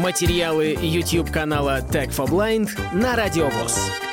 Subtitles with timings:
[0.00, 4.09] Материалы YouTube канала Tech for Blind на Радиовоз.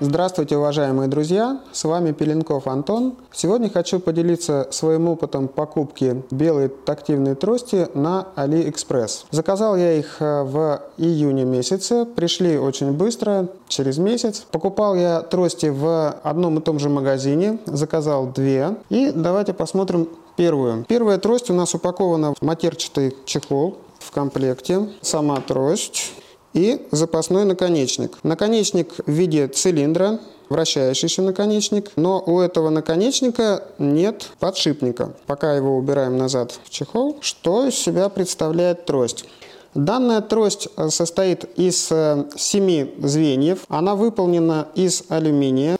[0.00, 1.60] Здравствуйте, уважаемые друзья!
[1.70, 3.14] С вами Пеленков Антон.
[3.32, 9.26] Сегодня хочу поделиться своим опытом покупки белой тактивной трости на AliExpress.
[9.30, 14.44] Заказал я их э, в июне месяце, пришли очень быстро, через месяц.
[14.50, 18.74] Покупал я трости в одном и том же магазине, заказал две.
[18.88, 20.84] И давайте посмотрим первую.
[20.88, 24.88] Первая трость у нас упакована в матерчатый чехол в комплекте.
[25.02, 26.14] Сама трость
[26.54, 28.18] и запасной наконечник.
[28.22, 35.12] Наконечник в виде цилиндра, вращающийся наконечник, но у этого наконечника нет подшипника.
[35.26, 39.26] Пока его убираем назад в чехол, что из себя представляет трость?
[39.74, 43.64] Данная трость состоит из э, семи звеньев.
[43.68, 45.76] Она выполнена из алюминия.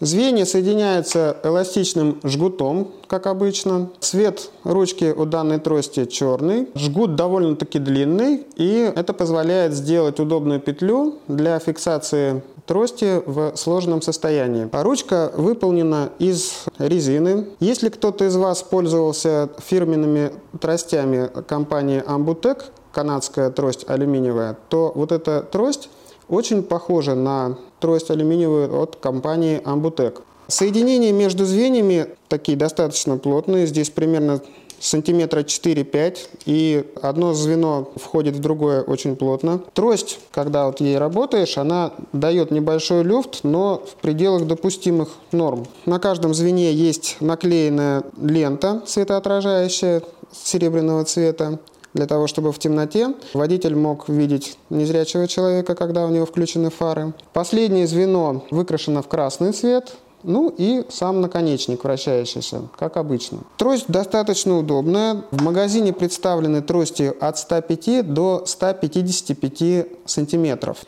[0.00, 3.90] Звенья соединяются эластичным жгутом, как обычно.
[4.00, 6.68] Цвет ручки у данной трости черный.
[6.74, 14.68] Жгут довольно-таки длинный, и это позволяет сделать удобную петлю для фиксации трости в сложном состоянии.
[14.72, 17.48] А ручка выполнена из резины.
[17.60, 25.42] Если кто-то из вас пользовался фирменными тростями компании Ambutec, канадская трость алюминиевая, то вот эта
[25.42, 25.90] трость
[26.28, 30.20] очень похожа на трость алюминиевую от компании Ambutec.
[30.46, 34.40] Соединения между звеньями такие достаточно плотные, здесь примерно
[34.84, 39.60] сантиметра 4-5, и одно звено входит в другое очень плотно.
[39.72, 45.66] Трость, когда вот ей работаешь, она дает небольшой люфт, но в пределах допустимых норм.
[45.86, 51.58] На каждом звене есть наклеенная лента светоотражающая серебряного цвета
[51.94, 57.14] для того, чтобы в темноте водитель мог видеть незрячего человека, когда у него включены фары.
[57.32, 63.38] Последнее звено выкрашено в красный цвет, ну и сам наконечник вращающийся, как обычно.
[63.56, 65.24] Трость достаточно удобная.
[65.30, 70.78] В магазине представлены трости от 105 до 155 сантиметров.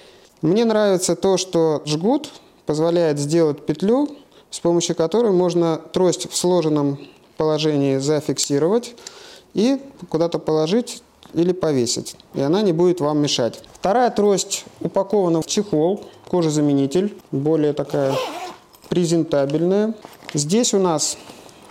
[0.43, 2.31] Мне нравится то, что жгут
[2.67, 4.09] позволяет сделать петлю,
[4.51, 6.99] с помощью которой можно трость в сложенном
[7.37, 8.97] положении зафиксировать
[9.57, 9.81] и
[10.11, 11.03] куда-то положить
[11.33, 13.61] или повесить, и она не будет вам мешать.
[13.73, 18.15] Вторая трость упакована в чехол, кожезаменитель, более такая
[18.91, 19.95] презентабельная.
[20.35, 21.17] Здесь у нас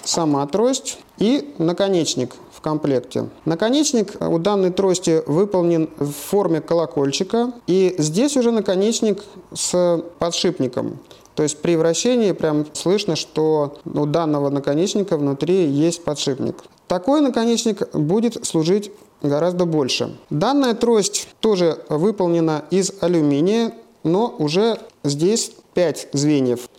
[0.05, 3.29] сама трость и наконечник в комплекте.
[3.45, 9.23] Наконечник у данной трости выполнен в форме колокольчика, и здесь уже наконечник
[9.53, 10.99] с подшипником.
[11.35, 16.63] То есть при вращении прям слышно, что у данного наконечника внутри есть подшипник.
[16.87, 18.91] Такой наконечник будет служить
[19.21, 20.15] гораздо больше.
[20.29, 23.73] Данная трость тоже выполнена из алюминия,
[24.03, 26.69] но уже здесь 5 звеньев.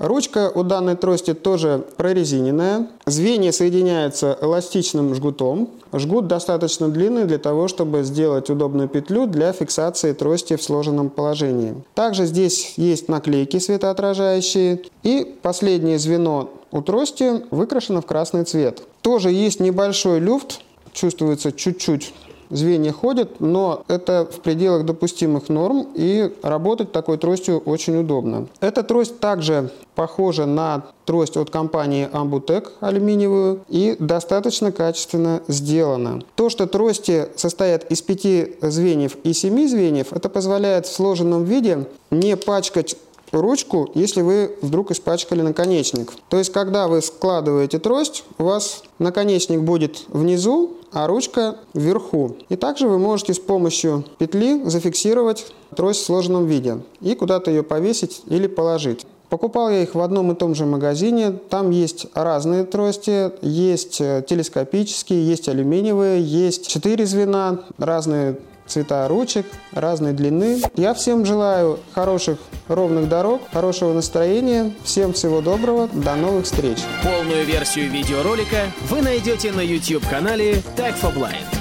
[0.00, 2.88] Ручка у данной трости тоже прорезиненная.
[3.04, 5.68] Звенья соединяются эластичным жгутом.
[5.92, 11.74] Жгут достаточно длинный для того, чтобы сделать удобную петлю для фиксации трости в сложенном положении.
[11.94, 14.80] Также здесь есть наклейки светоотражающие.
[15.02, 18.80] И последнее звено у трости выкрашено в красный цвет.
[19.02, 20.62] Тоже есть небольшой люфт,
[20.94, 22.14] чувствуется чуть-чуть
[22.50, 28.46] звенья ходят, но это в пределах допустимых норм, и работать такой тростью очень удобно.
[28.60, 36.22] Эта трость также похожа на трость от компании Ambutec алюминиевую и достаточно качественно сделана.
[36.36, 41.86] То, что трости состоят из пяти звеньев и семи звеньев, это позволяет в сложенном виде
[42.10, 42.96] не пачкать
[43.32, 46.12] ручку, если вы вдруг испачкали наконечник.
[46.28, 52.36] То есть, когда вы складываете трость, у вас наконечник будет внизу, а ручка вверху.
[52.48, 55.46] И также вы можете с помощью петли зафиксировать
[55.76, 59.06] трость в сложенном виде и куда-то ее повесить или положить.
[59.30, 61.30] Покупал я их в одном и том же магазине.
[61.30, 69.46] Там есть разные трости, есть э, телескопические, есть алюминиевые, есть четыре звена, разные цвета ручек,
[69.72, 70.62] разной длины.
[70.76, 72.38] Я всем желаю хороших
[72.68, 74.72] ровных дорог, хорошего настроения.
[74.84, 75.88] Всем всего доброго.
[75.92, 76.78] До новых встреч.
[77.02, 81.59] Полную версию видеоролика вы найдете на YouTube-канале Tag for Blind.